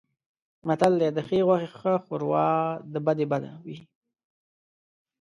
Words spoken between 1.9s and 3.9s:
شوروا د بدې بده وي.